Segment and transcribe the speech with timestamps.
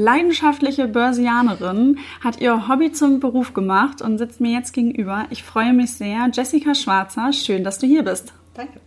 [0.00, 5.26] Leidenschaftliche Börsianerin hat ihr Hobby zum Beruf gemacht und sitzt mir jetzt gegenüber.
[5.28, 6.30] Ich freue mich sehr.
[6.32, 8.32] Jessica Schwarzer, schön, dass du hier bist.
[8.54, 8.80] Danke.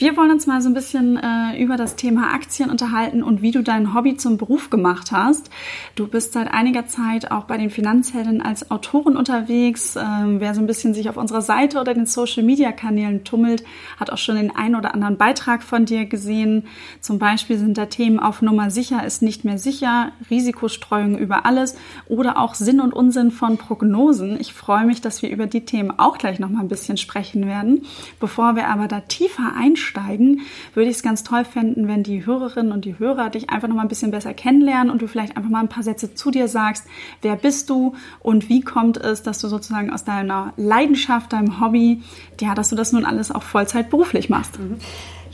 [0.00, 3.50] Wir wollen uns mal so ein bisschen äh, über das Thema Aktien unterhalten und wie
[3.50, 5.50] du dein Hobby zum Beruf gemacht hast.
[5.94, 9.96] Du bist seit einiger Zeit auch bei den Finanzhelden als Autorin unterwegs.
[9.96, 13.62] Ähm, wer so ein bisschen sich auf unserer Seite oder den Social Media Kanälen tummelt,
[13.98, 16.64] hat auch schon den einen oder anderen Beitrag von dir gesehen.
[17.02, 21.76] Zum Beispiel sind da Themen auf Nummer sicher ist nicht mehr sicher, Risikostreuung über alles
[22.08, 24.40] oder auch Sinn und Unsinn von Prognosen.
[24.40, 27.46] Ich freue mich, dass wir über die Themen auch gleich noch mal ein bisschen sprechen
[27.46, 27.82] werden.
[28.18, 30.42] Bevor wir aber da tiefer einsteigen, einsteigen,
[30.74, 33.76] würde ich es ganz toll finden, wenn die Hörerinnen und die Hörer dich einfach noch
[33.76, 36.48] mal ein bisschen besser kennenlernen und du vielleicht einfach mal ein paar Sätze zu dir
[36.48, 36.86] sagst.
[37.22, 42.02] Wer bist du und wie kommt es, dass du sozusagen aus deiner Leidenschaft, deinem Hobby,
[42.40, 44.58] ja, dass du das nun alles auch Vollzeit beruflich machst?
[44.58, 44.76] Mhm.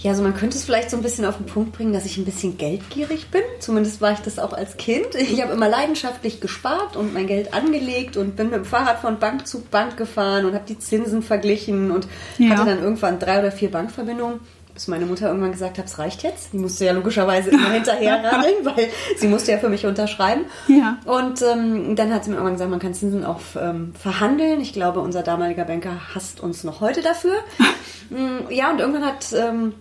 [0.06, 2.16] Ja, also man könnte es vielleicht so ein bisschen auf den Punkt bringen, dass ich
[2.16, 3.42] ein bisschen geldgierig bin.
[3.58, 5.16] Zumindest war ich das auch als Kind.
[5.16, 9.18] Ich habe immer leidenschaftlich gespart und mein Geld angelegt und bin mit dem Fahrrad von
[9.18, 12.06] Bank zu Bank gefahren und habe die Zinsen verglichen und
[12.38, 12.50] ja.
[12.50, 14.38] hatte dann irgendwann drei oder vier Bankverbindungen
[14.74, 16.52] bis meine Mutter irgendwann gesagt hat, es reicht jetzt.
[16.52, 20.44] Die musste ja logischerweise immer hinterher radeln, weil sie musste ja für mich unterschreiben.
[20.68, 20.98] Ja.
[21.06, 24.60] Und ähm, dann hat sie mir irgendwann gesagt, man kann Zinsen auch ähm, verhandeln.
[24.60, 27.34] Ich glaube, unser damaliger Banker hasst uns noch heute dafür.
[28.08, 29.74] Mm, ja, und irgendwann hat ähm,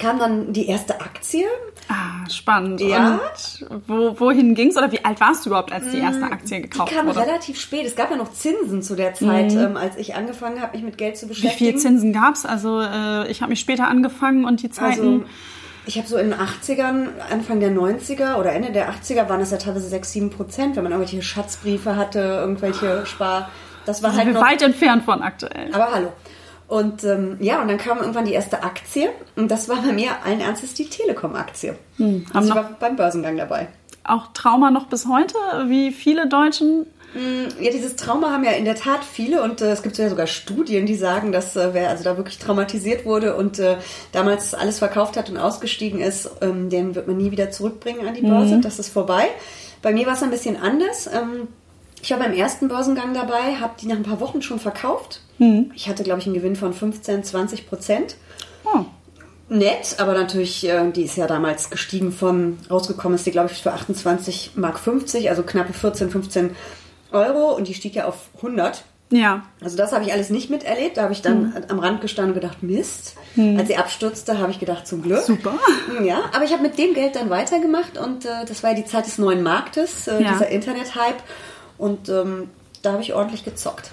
[0.00, 1.44] kam dann die erste Aktie.
[1.88, 2.80] Ah, spannend.
[2.80, 3.20] Ja.
[3.68, 6.24] Und wo, wohin ging es oder wie alt warst du überhaupt, als die mm, erste
[6.24, 6.90] Aktie gekauft wurde?
[6.90, 7.26] Die kam wurde?
[7.26, 7.86] relativ spät.
[7.86, 9.58] Es gab ja noch Zinsen zu der Zeit, mhm.
[9.58, 11.54] ähm, als ich angefangen habe, mich mit Geld zu beschäftigen.
[11.54, 12.46] Wie viel Zinsen gab es?
[12.46, 15.00] Also äh, ich habe mich später angefangen und die Zeiten...
[15.00, 15.24] Also,
[15.86, 19.50] ich habe so in den 80ern, Anfang der 90er oder Ende der 80er waren das
[19.50, 23.50] ja teilweise 6, 7 Prozent, wenn man irgendwelche Schatzbriefe hatte, irgendwelche Spar...
[23.86, 25.74] Das war also halt noch, weit entfernt von aktuell.
[25.74, 26.12] Aber hallo.
[26.70, 30.10] Und ähm, ja, und dann kam irgendwann die erste Aktie und das war bei mir
[30.24, 31.74] allen Ernstes die Telekom-Aktie.
[31.96, 33.66] Hm, also ich war beim Börsengang dabei.
[34.04, 35.34] Auch Trauma noch bis heute,
[35.66, 36.86] wie viele Deutschen?
[37.12, 40.08] Hm, ja, dieses Trauma haben ja in der Tat viele und äh, es gibt ja
[40.08, 43.78] sogar Studien, die sagen, dass äh, wer also da wirklich traumatisiert wurde und äh,
[44.12, 48.14] damals alles verkauft hat und ausgestiegen ist, ähm, den wird man nie wieder zurückbringen an
[48.14, 48.54] die Börse.
[48.54, 48.62] Mhm.
[48.62, 49.26] Das ist vorbei.
[49.82, 51.10] Bei mir war es ein bisschen anders.
[51.12, 51.48] Ähm,
[52.02, 55.20] ich war beim ersten Börsengang dabei, habe die nach ein paar Wochen schon verkauft.
[55.38, 55.70] Mhm.
[55.74, 58.16] Ich hatte, glaube ich, einen Gewinn von 15, 20 Prozent.
[58.64, 58.84] Oh.
[59.48, 63.62] Nett, aber natürlich, äh, die ist ja damals gestiegen von, rausgekommen ist die, glaube ich,
[63.62, 66.56] für 28 Mark 50, also knappe 14, 15
[67.10, 68.84] Euro und die stieg ja auf 100.
[69.12, 69.42] Ja.
[69.60, 70.96] Also das habe ich alles nicht miterlebt.
[70.96, 71.54] Da habe ich dann mhm.
[71.68, 73.16] am Rand gestanden und gedacht, Mist.
[73.34, 73.58] Mhm.
[73.58, 75.22] Als sie abstürzte, habe ich gedacht, zum Glück.
[75.22, 75.54] Super.
[76.04, 78.84] Ja, aber ich habe mit dem Geld dann weitergemacht und äh, das war ja die
[78.84, 80.32] Zeit des neuen Marktes, äh, ja.
[80.32, 81.20] dieser Internet-Hype.
[81.80, 82.48] Und ähm,
[82.82, 83.92] da habe ich ordentlich gezockt.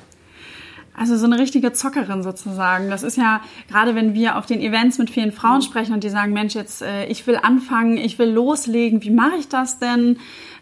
[1.00, 2.90] Also so eine richtige Zockerin sozusagen.
[2.90, 5.62] Das ist ja gerade, wenn wir auf den Events mit vielen Frauen mhm.
[5.62, 9.04] sprechen und die sagen, Mensch, jetzt äh, ich will anfangen, ich will loslegen.
[9.04, 10.18] Wie mache ich das denn?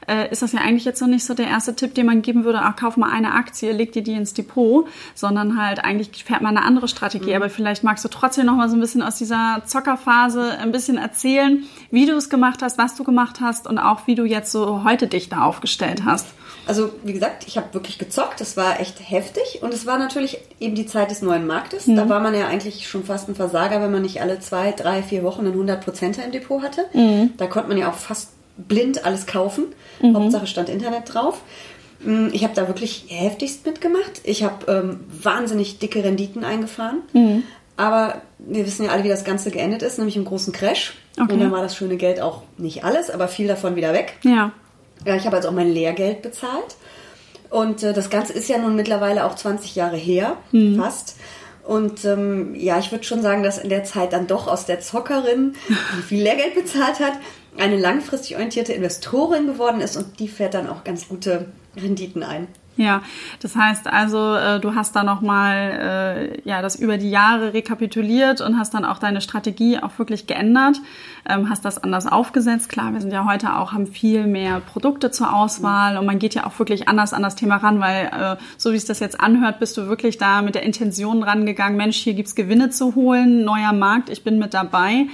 [0.07, 2.43] Äh, ist das ja eigentlich jetzt noch nicht so der erste Tipp, den man geben
[2.43, 6.41] würde, ach, kauf mal eine Aktie, leg dir die ins Depot, sondern halt eigentlich fährt
[6.41, 7.29] man eine andere Strategie.
[7.29, 7.37] Mhm.
[7.37, 10.97] Aber vielleicht magst du trotzdem noch mal so ein bisschen aus dieser Zockerphase ein bisschen
[10.97, 14.51] erzählen, wie du es gemacht hast, was du gemacht hast und auch wie du jetzt
[14.51, 16.27] so heute dich da aufgestellt hast.
[16.67, 18.41] Also wie gesagt, ich habe wirklich gezockt.
[18.41, 21.87] Das war echt heftig und es war natürlich eben die Zeit des neuen Marktes.
[21.87, 21.95] Mhm.
[21.95, 25.03] Da war man ja eigentlich schon fast ein Versager, wenn man nicht alle zwei, drei,
[25.03, 26.85] vier Wochen einen 100 Prozenter im Depot hatte.
[26.93, 27.33] Mhm.
[27.37, 29.65] Da konnte man ja auch fast blind alles kaufen.
[30.01, 30.15] Mhm.
[30.15, 31.41] Hauptsache stand Internet drauf.
[31.99, 34.21] Mm, ich habe da wirklich heftigst mitgemacht.
[34.23, 36.99] Ich habe ähm, wahnsinnig dicke Renditen eingefahren.
[37.13, 37.43] Mhm.
[37.77, 40.93] Aber wir wissen ja alle, wie das Ganze geendet ist, nämlich im großen Crash.
[41.19, 41.33] Okay.
[41.33, 44.17] Und dann war das schöne Geld auch nicht alles, aber viel davon wieder weg.
[44.23, 44.51] Ja.
[45.05, 46.75] Ja, ich habe also auch mein Lehrgeld bezahlt.
[47.49, 50.77] Und äh, das Ganze ist ja nun mittlerweile auch 20 Jahre her, mhm.
[50.77, 51.15] fast.
[51.63, 54.81] Und ähm, ja, ich würde schon sagen, dass in der Zeit dann doch aus der
[54.81, 57.13] Zockerin, die viel Lehrgeld bezahlt hat,
[57.57, 62.47] eine langfristig orientierte Investorin geworden ist und die fährt dann auch ganz gute Renditen ein.
[62.77, 63.03] Ja,
[63.39, 68.41] das heißt also, äh, du hast da nochmal äh, ja, das über die Jahre rekapituliert
[68.41, 70.77] und hast dann auch deine Strategie auch wirklich geändert,
[71.27, 72.69] ähm, hast das anders aufgesetzt.
[72.69, 76.35] Klar, wir sind ja heute auch, haben viel mehr Produkte zur Auswahl und man geht
[76.35, 79.19] ja auch wirklich anders an das Thema ran, weil äh, so wie es das jetzt
[79.19, 83.43] anhört, bist du wirklich da mit der Intention rangegangen, Mensch, hier gibt's Gewinne zu holen,
[83.43, 85.07] neuer Markt, ich bin mit dabei.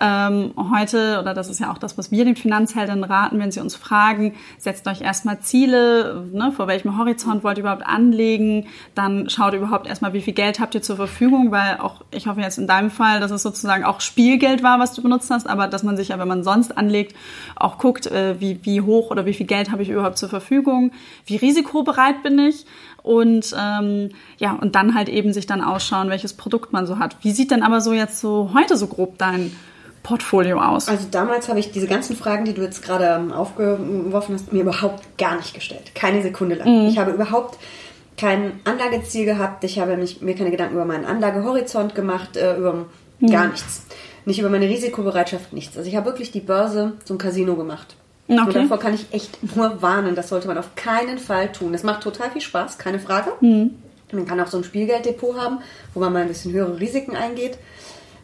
[0.00, 3.60] Ähm, heute, oder das ist ja auch das, was wir den Finanzhelden raten, wenn sie
[3.60, 9.28] uns fragen, setzt euch erstmal Ziele, ne, vor welchem Horizont wollt ihr überhaupt anlegen, dann
[9.30, 12.58] schaut überhaupt erstmal, wie viel Geld habt ihr zur Verfügung, weil auch, ich hoffe jetzt
[12.58, 15.82] in deinem Fall, dass es sozusagen auch Spielgeld war, was du benutzt hast, aber dass
[15.82, 17.14] man sich ja, wenn man sonst anlegt,
[17.56, 20.92] auch guckt, äh, wie, wie hoch oder wie viel Geld habe ich überhaupt zur Verfügung,
[21.26, 22.66] wie risikobereit bin ich
[23.02, 27.16] und ähm, ja und dann halt eben sich dann ausschauen, welches Produkt man so hat.
[27.22, 29.52] Wie sieht denn aber so jetzt so heute so grob dein
[30.02, 30.88] Portfolio aus?
[30.88, 34.62] Also damals habe ich diese ganzen Fragen, die du jetzt gerade ähm, aufgeworfen hast, mir
[34.62, 35.94] überhaupt gar nicht gestellt.
[35.94, 36.82] Keine Sekunde lang.
[36.82, 36.88] Mhm.
[36.88, 37.58] Ich habe überhaupt
[38.16, 39.64] kein Anlageziel gehabt.
[39.64, 42.86] Ich habe mich, mir keine Gedanken über meinen Anlagehorizont gemacht, äh, über
[43.18, 43.30] mhm.
[43.30, 43.86] gar nichts.
[44.26, 45.76] Nicht über meine Risikobereitschaft, nichts.
[45.76, 47.96] Also ich habe wirklich die Börse zum Casino gemacht.
[48.26, 48.40] Okay.
[48.40, 50.14] Und davor kann ich echt nur warnen.
[50.14, 51.74] Das sollte man auf keinen Fall tun.
[51.74, 53.32] Es macht total viel Spaß, keine Frage.
[53.40, 53.74] Mhm.
[54.12, 55.58] Man kann auch so ein Spielgelddepot haben,
[55.92, 57.58] wo man mal ein bisschen höhere Risiken eingeht.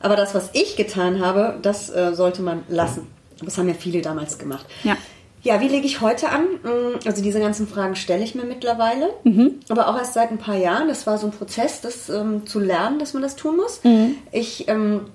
[0.00, 3.06] Aber das, was ich getan habe, das äh, sollte man lassen.
[3.42, 4.66] Das haben ja viele damals gemacht.
[4.84, 4.96] Ja.
[5.42, 6.42] Ja, wie lege ich heute an?
[6.62, 9.60] Mm, also diese ganzen Fragen stelle ich mir mittlerweile, mhm.
[9.70, 10.88] aber auch erst seit ein paar Jahren.
[10.88, 13.82] Das war so ein Prozess, das ähm, zu lernen, dass man das tun muss.
[13.82, 14.16] Mhm.
[14.32, 15.06] Ich ähm,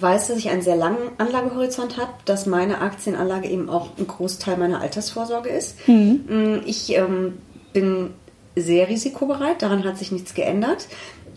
[0.00, 4.56] weiß, dass ich einen sehr langen Anlagehorizont habe, dass meine Aktienanlage eben auch ein Großteil
[4.56, 5.88] meiner Altersvorsorge ist.
[5.88, 6.24] Mhm.
[6.28, 7.38] Mm, ich ähm,
[7.72, 8.10] bin
[8.54, 10.88] sehr risikobereit, daran hat sich nichts geändert.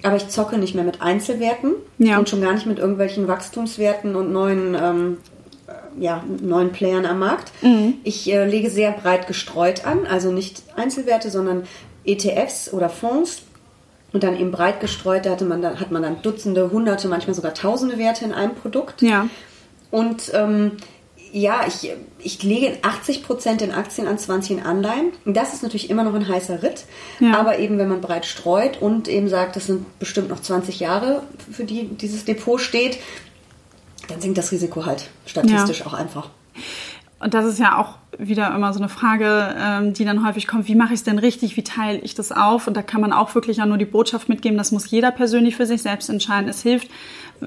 [0.01, 2.17] Aber ich zocke nicht mehr mit Einzelwerten ja.
[2.17, 5.17] und schon gar nicht mit irgendwelchen Wachstumswerten und neuen, ähm,
[5.67, 7.51] äh, ja, neuen Playern am Markt.
[7.61, 7.95] Mhm.
[8.05, 11.63] Ich äh, lege sehr breit gestreut an, also nicht Einzelwerte, sondern
[12.05, 13.41] ETFs oder Fonds.
[14.11, 17.35] Und dann eben breit gestreut, da hatte man dann, hat man dann Dutzende, Hunderte, manchmal
[17.35, 19.01] sogar Tausende Werte in einem Produkt.
[19.01, 19.27] Ja.
[19.91, 20.77] Und ähm,
[21.31, 25.11] ja, ich, ich lege 80 Prozent in Aktien an, 20 in Anleihen.
[25.25, 26.85] Das ist natürlich immer noch ein heißer Ritt.
[27.19, 27.39] Ja.
[27.39, 31.23] Aber eben, wenn man breit streut und eben sagt, das sind bestimmt noch 20 Jahre,
[31.51, 32.97] für die dieses Depot steht,
[34.07, 35.85] dann sinkt das Risiko halt statistisch ja.
[35.85, 36.29] auch einfach.
[37.19, 40.67] Und das ist ja auch wieder immer so eine Frage, ähm, die dann häufig kommt,
[40.67, 42.67] wie mache ich es denn richtig, wie teile ich das auf?
[42.67, 45.55] Und da kann man auch wirklich ja nur die Botschaft mitgeben, das muss jeder persönlich
[45.55, 46.49] für sich selbst entscheiden.
[46.49, 46.89] Es hilft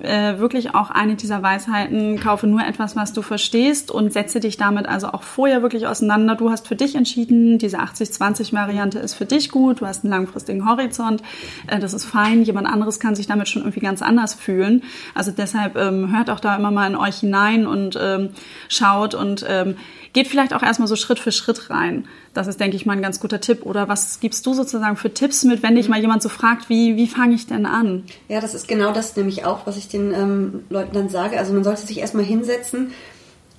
[0.01, 4.57] äh, wirklich auch eine dieser Weisheiten, kaufe nur etwas, was du verstehst und setze dich
[4.57, 6.37] damit also auch vorher wirklich auseinander.
[6.37, 10.67] Du hast für dich entschieden, diese 80-20-Variante ist für dich gut, du hast einen langfristigen
[10.67, 11.23] Horizont,
[11.67, 14.83] äh, das ist fein, jemand anderes kann sich damit schon irgendwie ganz anders fühlen.
[15.15, 18.31] Also deshalb ähm, hört auch da immer mal in euch hinein und ähm,
[18.69, 19.77] schaut und ähm,
[20.13, 22.07] geht vielleicht auch erstmal so Schritt für Schritt rein.
[22.35, 23.65] Das ist, denke ich, mal ein ganz guter Tipp.
[23.65, 26.97] Oder was gibst du sozusagen für Tipps mit, wenn dich mal jemand so fragt, wie,
[26.97, 28.05] wie fange ich denn an?
[28.29, 31.39] Ja, das ist genau das nämlich auch, was ich den ähm, Leuten dann sage.
[31.39, 32.93] Also man sollte sich erstmal hinsetzen.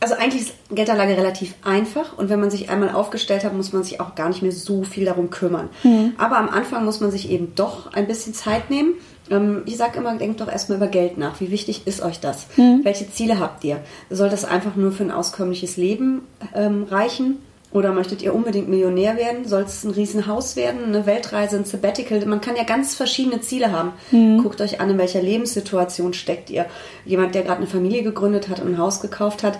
[0.03, 3.85] Also eigentlich ist Geldanlage relativ einfach und wenn man sich einmal aufgestellt hat, muss man
[3.85, 5.69] sich auch gar nicht mehr so viel darum kümmern.
[5.81, 6.11] Mhm.
[6.17, 8.95] Aber am Anfang muss man sich eben doch ein bisschen Zeit nehmen
[9.31, 11.39] ähm, ich sage immer, denkt doch erstmal über Geld nach.
[11.39, 12.47] Wie wichtig ist euch das?
[12.57, 12.81] Mhm.
[12.83, 13.79] Welche Ziele habt ihr?
[14.09, 16.23] Soll das einfach nur für ein auskömmliches Leben
[16.53, 17.37] ähm, reichen?
[17.73, 19.47] Oder möchtet ihr unbedingt Millionär werden?
[19.47, 22.23] Soll es ein Riesenhaus werden, eine Weltreise, ein Sabbatical?
[22.27, 23.93] Man kann ja ganz verschiedene Ziele haben.
[24.11, 24.43] Mhm.
[24.43, 26.67] Guckt euch an, in welcher Lebenssituation steckt ihr.
[27.03, 29.57] Jemand, der gerade eine Familie gegründet hat und ein Haus gekauft hat,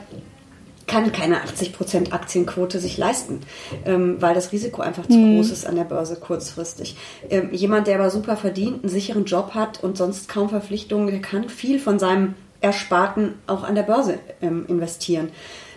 [0.88, 3.42] kann keine 80% Aktienquote sich leisten,
[3.86, 5.36] ähm, weil das Risiko einfach zu mhm.
[5.36, 6.98] groß ist an der Börse kurzfristig.
[7.30, 11.22] Ähm, jemand, der aber super verdient, einen sicheren Job hat und sonst kaum Verpflichtungen, der
[11.22, 15.30] kann viel von seinem Ersparten auch an der Börse ähm, investieren.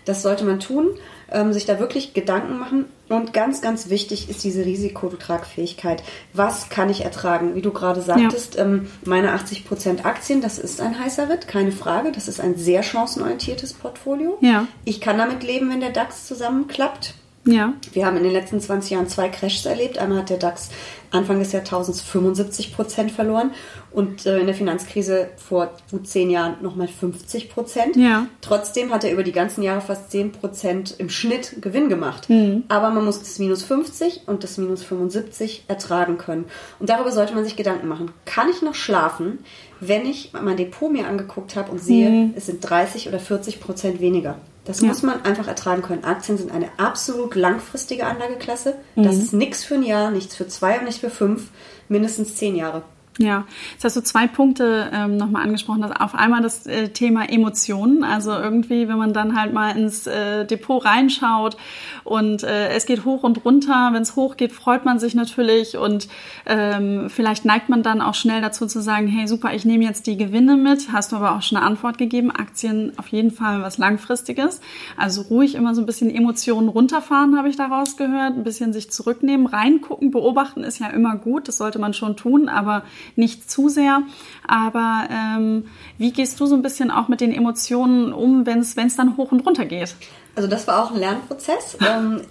[0.05, 0.91] Das sollte man tun
[1.31, 2.87] ähm, sich da wirklich Gedanken machen.
[3.09, 6.03] Und ganz, ganz wichtig ist diese Risikotragfähigkeit.
[6.33, 7.55] Was kann ich ertragen?
[7.55, 8.65] Wie du gerade sagtest, ja.
[8.65, 12.11] ähm, meine 80% Aktien, das ist ein heißer Ritt, keine Frage.
[12.13, 14.39] Das ist ein sehr chancenorientiertes Portfolio.
[14.41, 14.67] Ja.
[14.85, 17.15] Ich kann damit leben, wenn der DAX zusammenklappt.
[17.47, 17.75] Ja.
[17.93, 19.99] Wir haben in den letzten 20 Jahren zwei Crashs erlebt.
[19.99, 20.71] Einmal hat der DAX
[21.13, 23.53] Anfang des Jahrtausends 75 Prozent verloren
[23.93, 27.97] und äh, in der Finanzkrise vor gut zehn Jahren nochmal 50 Prozent.
[27.97, 28.27] Ja.
[28.41, 32.29] Trotzdem hat er über die ganzen Jahre fast 10 Prozent im Schnitt Gewinn gemacht.
[32.29, 32.65] Mhm.
[32.69, 36.47] Aber man muss das minus 50 und das minus 75 ertragen können.
[36.81, 38.11] Und darüber sollte man sich Gedanken machen.
[38.25, 39.39] Kann ich noch schlafen,
[39.81, 42.35] wenn ich mein Depot mir angeguckt habe und sehe, mhm.
[42.37, 44.39] es sind 30 oder 40 Prozent weniger?
[44.67, 44.89] Das ja.
[44.89, 46.05] muss man einfach ertragen können.
[46.05, 48.75] Aktien sind eine absolut langfristige Anlageklasse.
[48.97, 49.23] Das mhm.
[49.23, 51.49] ist nichts für ein Jahr, nichts für zwei und nicht für fünf,
[51.89, 52.83] mindestens zehn Jahre.
[53.19, 55.81] Ja, jetzt hast du zwei Punkte ähm, nochmal angesprochen.
[55.81, 58.05] Das, auf einmal das äh, Thema Emotionen.
[58.05, 61.57] Also irgendwie, wenn man dann halt mal ins äh, Depot reinschaut
[62.05, 63.91] und äh, es geht hoch und runter.
[63.93, 66.09] Wenn es hoch geht, freut man sich natürlich und
[66.45, 70.07] ähm, vielleicht neigt man dann auch schnell dazu zu sagen, hey super, ich nehme jetzt
[70.07, 70.93] die Gewinne mit.
[70.93, 72.31] Hast du aber auch schon eine Antwort gegeben.
[72.31, 74.61] Aktien auf jeden Fall was Langfristiges.
[74.99, 78.35] Also ruhig immer so ein bisschen Emotionen runterfahren, habe ich daraus gehört.
[78.35, 81.49] Ein bisschen sich zurücknehmen, reingucken, beobachten ist ja immer gut.
[81.49, 82.83] Das sollte man schon tun, aber
[83.15, 84.03] nicht zu sehr.
[84.47, 88.97] Aber ähm, wie gehst du so ein bisschen auch mit den Emotionen um, wenn es
[88.97, 89.95] dann hoch und runter geht?
[90.35, 91.79] Also das war auch ein Lernprozess.
[91.87, 92.23] ähm,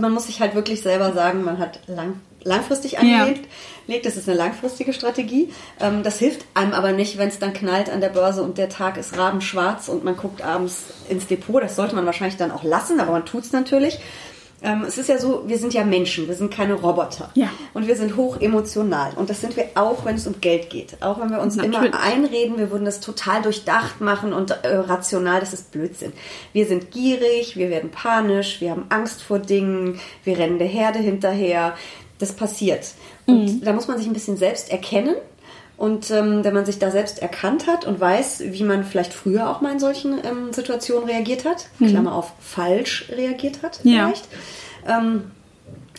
[0.00, 3.46] man muss sich halt wirklich selber sagen, man hat lang, langfristig angelegt.
[3.86, 3.98] Ja.
[4.02, 5.52] Das ist eine langfristige Strategie.
[5.80, 8.68] Ähm, das hilft einem aber nicht, wenn es dann knallt an der Börse und der
[8.68, 11.62] Tag ist rabenschwarz und man guckt abends ins Depot.
[11.62, 13.98] Das sollte man wahrscheinlich dann auch lassen, aber man tut es natürlich.
[14.62, 17.30] Ähm, es ist ja so, wir sind ja Menschen, wir sind keine Roboter.
[17.34, 17.48] Ja.
[17.74, 19.12] Und wir sind hoch emotional.
[19.16, 21.02] Und das sind wir auch, wenn es um Geld geht.
[21.02, 21.92] Auch wenn wir uns Natürlich.
[21.92, 26.12] immer einreden, wir würden das total durchdacht machen und äh, rational, das ist Blödsinn.
[26.52, 31.00] Wir sind gierig, wir werden panisch, wir haben Angst vor Dingen, wir rennen der Herde
[31.00, 31.74] hinterher.
[32.18, 32.92] Das passiert.
[33.26, 35.16] Und da muss man sich ein bisschen selbst erkennen.
[35.82, 39.50] Und ähm, wenn man sich da selbst erkannt hat und weiß, wie man vielleicht früher
[39.50, 44.06] auch mal in solchen ähm, Situationen reagiert hat, Klammer auf falsch reagiert hat Ja.
[44.06, 44.28] vielleicht,
[44.86, 45.24] ähm,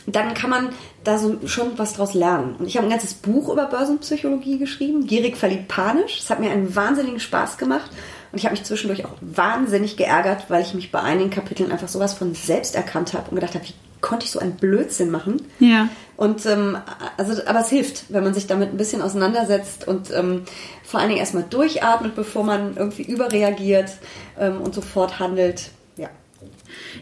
[0.07, 0.69] dann kann man
[1.03, 2.55] da so schon was draus lernen.
[2.59, 6.17] Und ich habe ein ganzes Buch über Börsenpsychologie geschrieben, Gierig verliebt panisch.
[6.17, 7.91] Es hat mir einen wahnsinnigen Spaß gemacht.
[8.31, 11.89] Und ich habe mich zwischendurch auch wahnsinnig geärgert, weil ich mich bei einigen Kapiteln einfach
[11.89, 13.73] sowas von selbst erkannt habe und gedacht habe, wie
[14.03, 15.41] konnte ich so einen Blödsinn machen?
[15.59, 15.89] Ja.
[16.15, 16.77] Und ähm,
[17.17, 20.43] also, aber es hilft, wenn man sich damit ein bisschen auseinandersetzt und ähm,
[20.83, 23.93] vor allen Dingen erstmal durchatmet, bevor man irgendwie überreagiert
[24.39, 25.71] ähm, und sofort handelt.
[25.97, 26.09] Ja.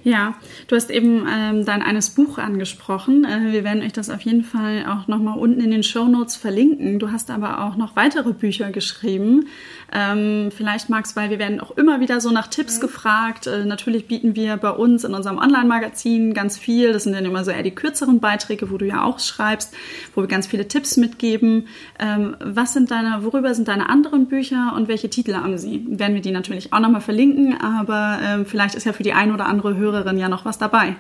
[0.04, 0.36] Ja,
[0.68, 3.26] du hast eben ähm, dein eines Buch angesprochen.
[3.26, 6.36] Äh, wir werden euch das auf jeden Fall auch nochmal unten in den Show Notes
[6.36, 7.00] verlinken.
[7.00, 9.48] Du hast aber auch noch weitere Bücher geschrieben.
[9.94, 13.48] Ähm, vielleicht magst, weil wir werden auch immer wieder so nach Tipps gefragt.
[13.48, 16.94] Äh, natürlich bieten wir bei uns in unserem Online-Magazin ganz viel.
[16.94, 19.74] Das sind dann immer so eher die kürzeren Beiträge, wo du ja auch schreibst,
[20.16, 21.68] wo wir ganz viele Tipps mitgeben.
[22.00, 25.86] Ähm, was sind deine, worüber sind deine anderen Bücher und welche Titel haben sie?
[25.88, 29.34] Werden wir die natürlich auch nochmal verlinken, aber ähm, vielleicht ist ja für die ein
[29.34, 30.96] oder andere Hörerin ja noch was dabei.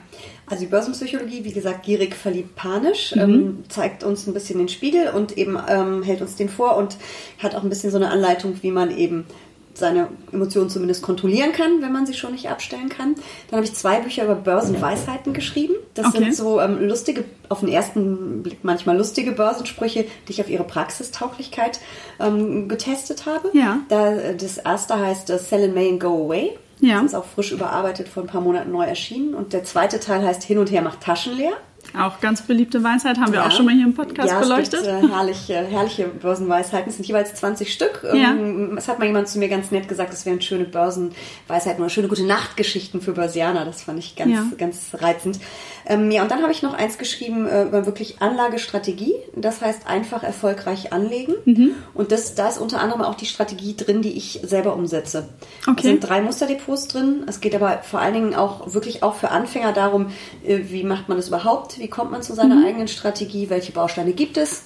[0.47, 5.07] Also die Börsenpsychologie, wie gesagt, gierig, verliebt, panisch, ähm, zeigt uns ein bisschen den Spiegel
[5.09, 6.97] und eben ähm, hält uns den vor und
[7.41, 9.25] hat auch ein bisschen so eine Anleitung, wie man eben
[9.73, 13.15] seine Emotionen zumindest kontrollieren kann, wenn man sie schon nicht abstellen kann.
[13.49, 15.75] Dann habe ich zwei Bücher über Börsenweisheiten geschrieben.
[15.93, 16.17] Das Okay.
[16.19, 20.65] sind so ähm, lustige, auf den ersten Blick manchmal lustige Börsensprüche, die ich auf ihre
[20.65, 21.79] Praxistauglichkeit
[22.19, 23.49] ähm, getestet habe.
[23.53, 23.79] Ja.
[23.87, 26.51] Da, das erste heißt äh, Sell in May and Go Away.
[26.81, 26.95] Ja.
[27.01, 29.35] Das ist auch frisch überarbeitet, vor ein paar Monaten neu erschienen.
[29.35, 31.53] Und der zweite Teil heißt Hin und Her macht Taschen leer.
[31.99, 33.47] Auch ganz beliebte Weisheit haben wir Ja.
[33.47, 34.83] auch schon mal hier im Podcast ja, beleuchtet.
[34.83, 36.89] Gibt, äh, herrliche, herrliche Börsenweisheiten.
[36.89, 38.01] Es sind jeweils 20 Stück.
[38.03, 38.31] Ja.
[38.31, 41.89] Ähm, Es hat mal jemand zu mir ganz nett gesagt, es wären schöne Börsenweisheiten oder
[41.89, 43.65] schöne gute Nachtgeschichten für Börsianer.
[43.65, 44.45] Das fand ich ganz, Ja.
[44.57, 45.39] ganz reizend.
[45.85, 49.15] Ähm, ja, und dann habe ich noch eins geschrieben äh, über wirklich Anlagestrategie.
[49.35, 51.33] Das heißt einfach erfolgreich anlegen.
[51.45, 51.71] Mhm.
[51.93, 55.29] Und das, da ist unter anderem auch die Strategie drin, die ich selber umsetze.
[55.67, 55.73] Okay.
[55.77, 57.23] Es sind drei Musterdepots drin.
[57.27, 60.07] Es geht aber vor allen Dingen auch wirklich auch für Anfänger darum,
[60.45, 61.79] äh, wie macht man das überhaupt?
[61.79, 62.65] Wie kommt man zu seiner Mhm.
[62.65, 63.49] eigenen Strategie?
[63.49, 64.63] Welche Bausteine gibt es?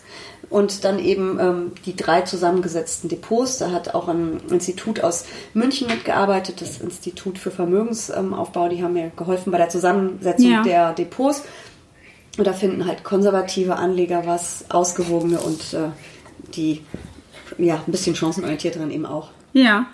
[0.49, 3.57] Und dann eben ähm, die drei zusammengesetzten Depots.
[3.57, 8.69] Da hat auch ein Institut aus München mitgearbeitet, das Institut für Vermögensaufbau.
[8.69, 10.63] Die haben mir geholfen bei der Zusammensetzung Ja.
[10.63, 11.43] der Depots.
[12.37, 15.89] Und da finden halt konservative Anleger was, ausgewogene und äh,
[16.55, 16.81] die
[17.57, 19.29] ja ein bisschen chancenorientiert drin eben auch.
[19.53, 19.85] Ja.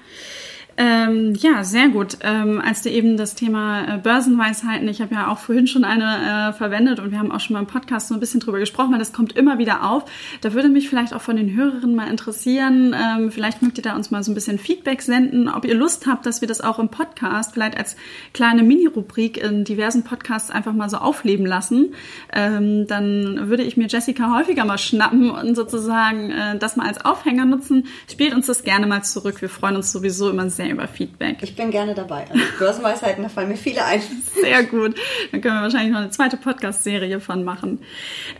[0.83, 2.17] Ähm, ja, sehr gut.
[2.21, 6.49] Ähm, als du eben das Thema äh, Börsenweisheiten, ich habe ja auch vorhin schon eine
[6.49, 8.91] äh, verwendet und wir haben auch schon mal im Podcast so ein bisschen drüber gesprochen,
[8.91, 10.05] weil das kommt immer wieder auf.
[10.41, 13.95] Da würde mich vielleicht auch von den Hörerinnen mal interessieren, ähm, vielleicht mögt ihr da
[13.95, 16.79] uns mal so ein bisschen Feedback senden, ob ihr Lust habt, dass wir das auch
[16.79, 17.95] im Podcast vielleicht als
[18.33, 21.93] kleine Mini-Rubrik in diversen Podcasts einfach mal so aufleben lassen.
[22.33, 27.05] Ähm, dann würde ich mir Jessica häufiger mal schnappen und sozusagen äh, das mal als
[27.05, 27.85] Aufhänger nutzen.
[28.11, 29.43] Spielt uns das gerne mal zurück.
[29.43, 31.37] Wir freuen uns sowieso immer sehr über Feedback.
[31.41, 32.25] Ich bin gerne dabei.
[32.29, 34.01] Also Börsenweisheiten, da fallen mir viele ein.
[34.41, 34.95] Sehr gut.
[35.31, 37.79] Dann können wir wahrscheinlich noch eine zweite Podcast-Serie von machen.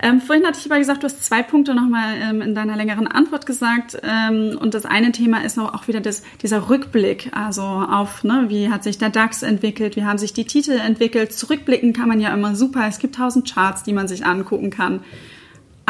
[0.01, 3.07] Ähm, vorhin hatte ich aber gesagt, du hast zwei Punkte nochmal ähm, in deiner längeren
[3.07, 3.97] Antwort gesagt.
[4.03, 8.69] Ähm, und das eine Thema ist auch wieder das, dieser Rückblick, also auf, ne, wie
[8.69, 11.33] hat sich der DAX entwickelt, wie haben sich die Titel entwickelt.
[11.33, 12.85] Zurückblicken kann man ja immer super.
[12.88, 15.01] Es gibt tausend Charts, die man sich angucken kann.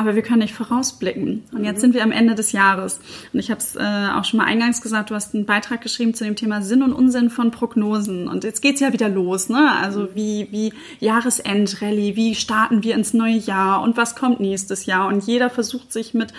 [0.02, 1.44] Aber wir können nicht vorausblicken.
[1.52, 3.00] Und jetzt sind wir am Ende des Jahres.
[3.34, 6.16] Und ich habe es äh, auch schon mal eingangs gesagt, du hast einen Beitrag geschrieben
[6.16, 8.28] zu dem Thema Sinn und Unsinn von Prognosen.
[8.28, 9.74] Und jetzt geht's ja wieder los, ne?
[9.80, 15.08] Also wie, wie Jahresendrallye, wie starten wir ins neue Jahr und was kommt nächstes Jahr?
[15.08, 16.34] Und jeder versucht sich mit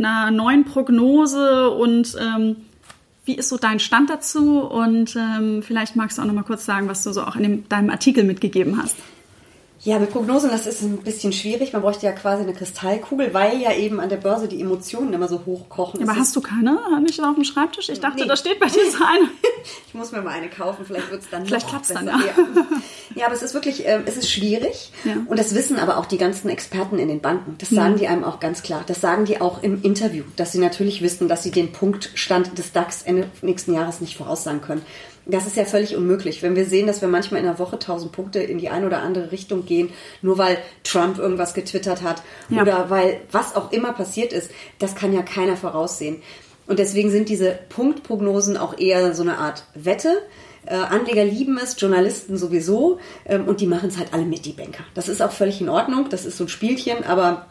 [0.00, 2.56] einer neuen Prognose und ähm,
[3.24, 4.62] wie ist so dein Stand dazu?
[4.62, 7.44] Und ähm, vielleicht magst du auch noch mal kurz sagen, was du so auch in
[7.44, 8.96] dem, deinem Artikel mitgegeben hast.
[9.86, 11.72] Ja, mit Prognosen, das ist ein bisschen schwierig.
[11.72, 15.28] Man bräuchte ja quasi eine Kristallkugel, weil ja eben an der Börse die Emotionen immer
[15.28, 16.02] so hochkochen.
[16.02, 17.88] Aber Es hast du keine nicht auf dem Schreibtisch?
[17.88, 18.26] Ich dachte, Nee.
[18.26, 19.28] da steht bei dir so eine.
[19.88, 22.04] Ich muss mir mal eine kaufen, vielleicht wird es dann Vielleicht klappt's besser.
[22.04, 22.26] dann, ja.
[22.26, 22.66] ja.
[23.14, 24.92] ja, aber es ist wirklich, ähm, es ist schwierig.
[25.04, 25.14] Ja.
[25.26, 27.54] Und das wissen aber auch die ganzen Experten in den Banken.
[27.58, 28.82] Das sagen die einem auch ganz klar.
[28.86, 32.72] Das sagen die auch im Interview, dass sie natürlich wissen, dass sie den Punktstand des
[32.72, 34.82] DAX Ende nächsten Jahres nicht voraussagen können.
[35.28, 36.42] Das ist ja völlig unmöglich.
[36.44, 39.02] Wenn wir sehen, dass wir manchmal in einer Woche 1000 Punkte in die eine oder
[39.02, 39.75] andere Richtung gehen,
[40.22, 42.62] nur weil Trump irgendwas getwittert hat Ja.
[42.62, 46.22] oder weil was auch immer passiert ist, das kann ja keiner voraussehen.
[46.66, 50.22] Und deswegen sind diese Punktprognosen auch eher so eine Art Wette.
[50.66, 54.52] Äh, Anleger lieben es, Journalisten sowieso ähm, und die machen es halt alle mit, die
[54.52, 54.82] Banker.
[54.94, 57.46] Das ist auch völlig in Ordnung, das ist so ein Spielchen, aber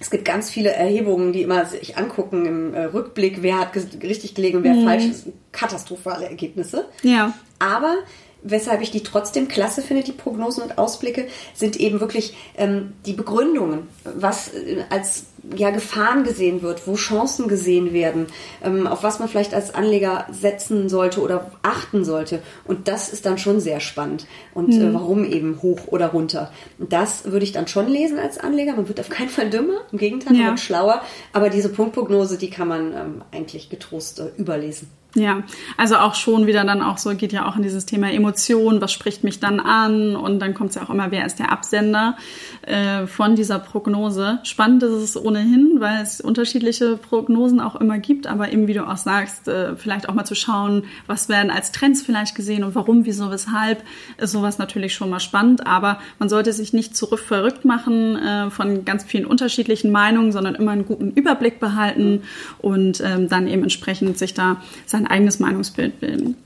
[0.00, 4.34] es gibt ganz viele Erhebungen, die immer sich angucken im äh, Rückblick, wer hat richtig
[4.34, 4.84] gelegen und wer mhm.
[4.84, 5.26] falsch ist.
[5.52, 6.86] Katastrophale Ergebnisse.
[7.02, 7.34] Ja.
[7.58, 7.96] Aber
[8.44, 13.14] weshalb ich die trotzdem klasse finde, die Prognosen und Ausblicke, sind eben wirklich ähm, die
[13.14, 15.24] Begründungen, was äh, als
[15.56, 18.26] ja, Gefahren gesehen wird, wo Chancen gesehen werden,
[18.62, 22.40] ähm, auf was man vielleicht als Anleger setzen sollte oder achten sollte.
[22.66, 24.26] Und das ist dann schon sehr spannend.
[24.52, 24.82] Und mhm.
[24.82, 26.52] äh, warum eben hoch oder runter.
[26.78, 28.74] Das würde ich dann schon lesen als Anleger.
[28.76, 30.48] Man wird auf keinen Fall dümmer, im Gegenteil, man ja.
[30.48, 31.02] wird schlauer.
[31.32, 34.88] Aber diese Punktprognose, die kann man ähm, eigentlich getrost äh, überlesen.
[35.16, 35.44] Ja,
[35.76, 38.92] also auch schon wieder dann auch so, geht ja auch in dieses Thema Emotion, was
[38.92, 42.16] spricht mich dann an und dann kommt es ja auch immer, wer ist der Absender
[42.62, 44.40] äh, von dieser Prognose.
[44.42, 48.88] Spannend ist es ohnehin, weil es unterschiedliche Prognosen auch immer gibt, aber eben wie du
[48.88, 52.74] auch sagst, äh, vielleicht auch mal zu schauen, was werden als Trends vielleicht gesehen und
[52.74, 53.84] warum, wieso, weshalb,
[54.18, 58.50] ist sowas natürlich schon mal spannend, aber man sollte sich nicht zurück verrückt machen äh,
[58.50, 62.22] von ganz vielen unterschiedlichen Meinungen, sondern immer einen guten Überblick behalten
[62.58, 64.56] und ähm, dann eben entsprechend sich da
[64.86, 66.36] sein ein eigenes Meinungsbild bilden.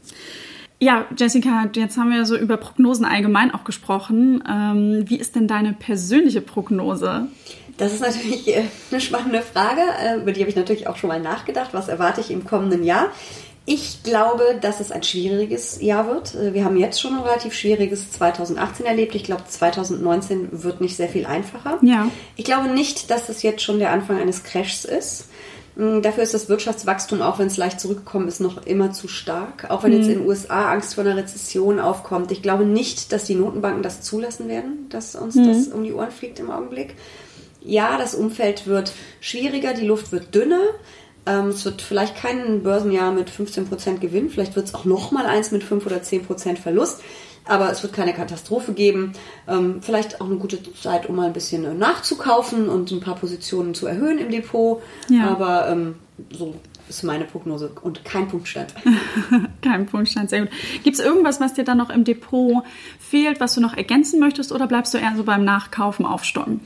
[0.80, 4.44] Ja, Jessica, jetzt haben wir so über Prognosen allgemein auch gesprochen.
[4.48, 7.26] Ähm, wie ist denn deine persönliche Prognose?
[7.78, 11.08] Das ist natürlich äh, eine spannende Frage, äh, über die habe ich natürlich auch schon
[11.08, 11.70] mal nachgedacht.
[11.72, 13.08] Was erwarte ich im kommenden Jahr?
[13.70, 16.34] Ich glaube, dass es ein schwieriges Jahr wird.
[16.36, 19.14] Äh, wir haben jetzt schon ein relativ schwieriges 2018 erlebt.
[19.16, 21.78] Ich glaube, 2019 wird nicht sehr viel einfacher.
[21.82, 22.08] Ja.
[22.36, 25.28] Ich glaube nicht, dass es jetzt schon der Anfang eines Crashs ist.
[25.78, 29.70] Mm, dafür ist das Wirtschaftswachstum, auch wenn es leicht zurückgekommen ist, noch immer zu stark.
[29.70, 29.98] Auch wenn mhm.
[29.98, 32.32] jetzt in den USA Angst vor einer Rezession aufkommt.
[32.32, 35.46] Ich glaube nicht, dass die Notenbanken das zulassen werden, dass uns mhm.
[35.46, 36.96] das um die Ohren fliegt im Augenblick.
[37.62, 40.62] Ja, das Umfeld wird schwieriger, die Luft wird dünner.
[41.26, 45.52] Ähm, es wird vielleicht kein Börsenjahr mit 15% Gewinn, vielleicht wird es auch nochmal eins
[45.52, 47.02] mit 5 oder 10% Verlust
[47.48, 49.12] aber es wird keine Katastrophe geben.
[49.46, 53.16] Ähm, vielleicht auch eine gute Zeit, um mal ein bisschen äh, nachzukaufen und ein paar
[53.16, 54.82] Positionen zu erhöhen im Depot.
[55.08, 55.28] Ja.
[55.28, 55.96] Aber ähm,
[56.30, 56.54] so
[56.88, 58.74] ist meine Prognose und kein Punktstand.
[59.62, 60.50] kein Punktstand, sehr gut.
[60.82, 62.64] Gibt es irgendwas, was dir dann noch im Depot
[62.98, 66.60] fehlt, was du noch ergänzen möchtest oder bleibst du eher so beim Nachkaufen aufsteuern?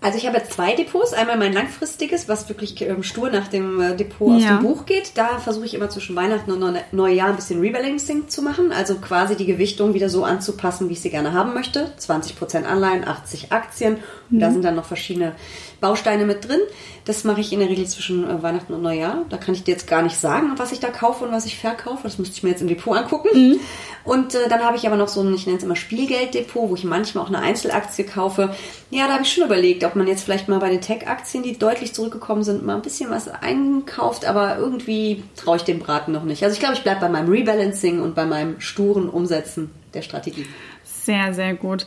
[0.00, 1.12] Also ich habe zwei Depots.
[1.12, 4.56] Einmal mein langfristiges, was wirklich ähm, stur nach dem äh, Depot aus ja.
[4.56, 5.12] dem Buch geht.
[5.16, 8.70] Da versuche ich immer zwischen Weihnachten und Neujahr ein bisschen Rebalancing zu machen.
[8.70, 11.92] Also quasi die Gewichtung wieder so anzupassen, wie ich sie gerne haben möchte.
[11.98, 13.96] 20% Anleihen, 80 Aktien.
[14.30, 14.40] Und mhm.
[14.40, 15.32] da sind dann noch verschiedene
[15.80, 16.60] Bausteine mit drin.
[17.04, 19.24] Das mache ich in der Regel zwischen äh, Weihnachten und Neujahr.
[19.30, 21.58] Da kann ich dir jetzt gar nicht sagen, was ich da kaufe und was ich
[21.58, 22.02] verkaufe.
[22.04, 23.28] Das müsste ich mir jetzt im Depot angucken.
[23.32, 23.60] Mhm.
[24.04, 26.74] Und äh, dann habe ich aber noch so ein, ich nenne es immer Spielgelddepot, wo
[26.74, 28.54] ich manchmal auch eine Einzelaktie kaufe.
[28.90, 31.58] Ja, da habe ich schon überlegt, ob man jetzt vielleicht mal bei den Tech-Aktien, die
[31.58, 36.24] deutlich zurückgekommen sind, mal ein bisschen was einkauft, aber irgendwie traue ich dem Braten noch
[36.24, 36.42] nicht.
[36.42, 40.46] Also ich glaube, ich bleibe bei meinem Rebalancing und bei meinem sturen Umsetzen der Strategie.
[40.84, 41.86] Sehr, sehr gut.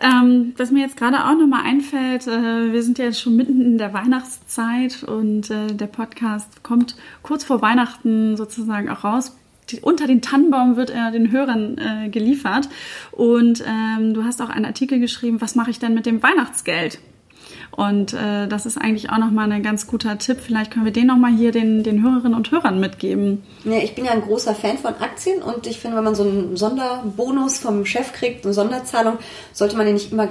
[0.00, 3.60] Ähm, was mir jetzt gerade auch nochmal einfällt, äh, wir sind ja jetzt schon mitten
[3.60, 9.36] in der Weihnachtszeit und äh, der Podcast kommt kurz vor Weihnachten sozusagen auch raus.
[9.80, 12.68] Unter den Tannenbaum wird er den Hörern äh, geliefert.
[13.10, 16.98] Und ähm, du hast auch einen Artikel geschrieben, was mache ich denn mit dem Weihnachtsgeld?
[17.74, 20.38] Und äh, das ist eigentlich auch nochmal ein ganz guter Tipp.
[20.42, 23.42] Vielleicht können wir den nochmal hier den, den Hörerinnen und Hörern mitgeben.
[23.64, 26.22] Ja, ich bin ja ein großer Fan von Aktien und ich finde, wenn man so
[26.22, 29.16] einen Sonderbonus vom Chef kriegt, eine Sonderzahlung,
[29.54, 30.28] sollte man den nicht immer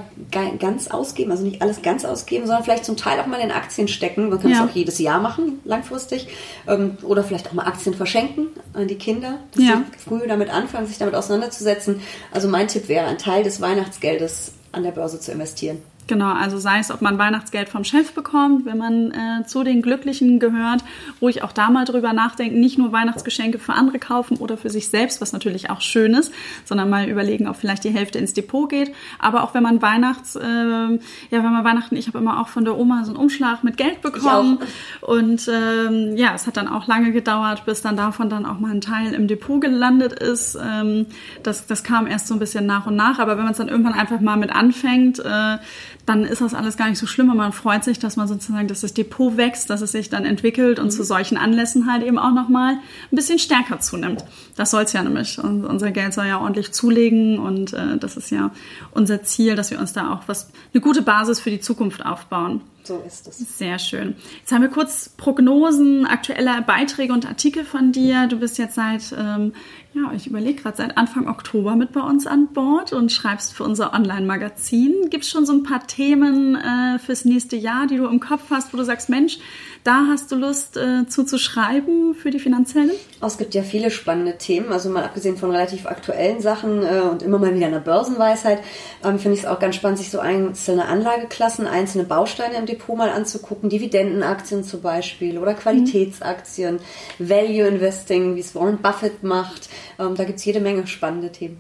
[0.60, 3.88] ganz ausgeben, also nicht alles ganz ausgeben, sondern vielleicht zum Teil auch mal in Aktien
[3.88, 4.30] stecken.
[4.30, 4.66] Man kann es ja.
[4.66, 6.28] auch jedes Jahr machen, langfristig.
[6.68, 9.84] Ähm, oder vielleicht auch mal Aktien verschenken an die Kinder, dass ja.
[9.92, 12.02] sie früh damit anfangen, sich damit auseinanderzusetzen.
[12.32, 15.82] Also mein Tipp wäre, einen Teil des Weihnachtsgeldes an der Börse zu investieren.
[16.08, 19.82] Genau, also sei es, ob man Weihnachtsgeld vom Chef bekommt, wenn man äh, zu den
[19.82, 20.84] Glücklichen gehört,
[21.22, 24.90] ruhig auch da mal drüber nachdenken, nicht nur Weihnachtsgeschenke für andere kaufen oder für sich
[24.90, 26.34] selbst, was natürlich auch schön ist,
[26.66, 28.94] sondern mal überlegen, ob vielleicht die Hälfte ins Depot geht.
[29.20, 30.98] Aber auch wenn man Weihnachts, äh, ja,
[31.30, 34.02] wenn man Weihnachten, ich habe immer auch von der Oma so einen Umschlag mit Geld
[34.02, 34.60] bekommen.
[35.00, 38.72] Und ähm, ja, es hat dann auch lange gedauert, bis dann davon dann auch mal
[38.72, 40.58] ein Teil im Depot gelandet ist.
[40.62, 41.06] Ähm,
[41.44, 43.70] das, das kam erst so ein bisschen nach und nach, aber wenn man es dann
[43.70, 45.58] irgendwann einfach mal mit anfängt, äh,
[46.06, 48.68] dann ist das alles gar nicht so schlimm und man freut sich, dass man sozusagen,
[48.68, 50.92] dass das Depot wächst, dass es sich dann entwickelt und mhm.
[50.92, 54.24] zu solchen Anlässen halt eben auch nochmal ein bisschen stärker zunimmt.
[54.56, 55.40] Das soll es ja nämlich.
[55.40, 58.52] Und unser Geld soll ja ordentlich zulegen und äh, das ist ja
[58.92, 62.62] unser Ziel, dass wir uns da auch was, eine gute Basis für die Zukunft aufbauen.
[62.84, 63.58] So ist es.
[63.58, 64.16] Sehr schön.
[64.40, 68.28] Jetzt haben wir kurz Prognosen, aktuelle Beiträge und Artikel von dir.
[68.28, 69.54] Du bist jetzt seit, ähm,
[69.94, 73.64] ja, ich überlege gerade, seit Anfang Oktober mit bei uns an Bord und schreibst für
[73.64, 75.10] unser Online-Magazin.
[75.10, 78.44] Gibt es schon so ein paar Themen äh, fürs nächste Jahr, die du im Kopf
[78.50, 79.40] hast, wo du sagst, Mensch,
[79.84, 82.92] da hast du Lust äh, zuzuschreiben für die finanziellen?
[83.20, 87.02] Oh, es gibt ja viele spannende Themen, also mal abgesehen von relativ aktuellen Sachen äh,
[87.02, 88.60] und immer mal wieder einer Börsenweisheit,
[89.04, 92.98] ähm, finde ich es auch ganz spannend, sich so einzelne Anlageklassen, einzelne Bausteine im Depot
[92.98, 93.70] mal anzugucken.
[93.70, 96.80] Dividendenaktien zum Beispiel oder Qualitätsaktien,
[97.20, 97.30] mhm.
[97.30, 99.70] Value Investing, wie es Warren Buffett macht.
[100.00, 101.60] Ähm, da gibt es jede Menge spannende Themen.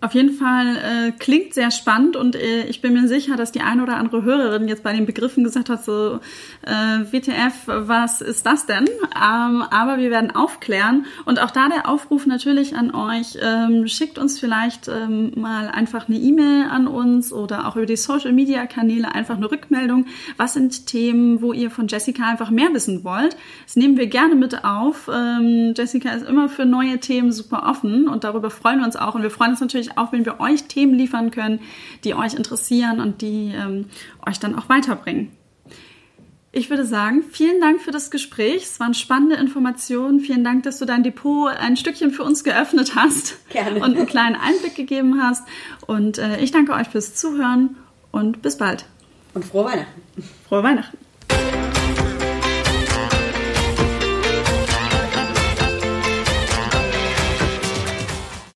[0.00, 3.62] Auf jeden Fall äh, klingt sehr spannend und äh, ich bin mir sicher, dass die
[3.62, 6.20] eine oder andere Hörerin jetzt bei den Begriffen gesagt hat, so
[6.62, 6.70] äh,
[7.10, 8.84] WTF, was ist das denn?
[8.86, 14.18] Ähm, aber wir werden aufklären und auch da der Aufruf natürlich an euch, ähm, schickt
[14.18, 19.36] uns vielleicht ähm, mal einfach eine E-Mail an uns oder auch über die Social-Media-Kanäle einfach
[19.36, 20.06] eine Rückmeldung.
[20.36, 23.36] Was sind Themen, wo ihr von Jessica einfach mehr wissen wollt?
[23.64, 25.10] Das nehmen wir gerne mit auf.
[25.12, 29.16] Ähm, Jessica ist immer für neue Themen super offen und darüber freuen wir uns auch
[29.16, 31.60] und wir freuen uns natürlich natürlich auch, wenn wir euch Themen liefern können,
[32.04, 33.86] die euch interessieren und die ähm,
[34.26, 35.30] euch dann auch weiterbringen.
[36.50, 38.62] Ich würde sagen, vielen Dank für das Gespräch.
[38.64, 40.18] Es waren spannende Informationen.
[40.18, 43.76] Vielen Dank, dass du dein Depot ein Stückchen für uns geöffnet hast Gerne.
[43.76, 45.46] und einen kleinen Einblick gegeben hast.
[45.86, 47.76] Und äh, ich danke euch fürs Zuhören
[48.10, 48.86] und bis bald.
[49.34, 50.02] Und frohe Weihnachten.
[50.48, 50.96] Frohe Weihnachten.